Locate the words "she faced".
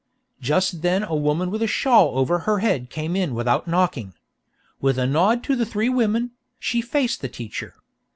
6.57-7.21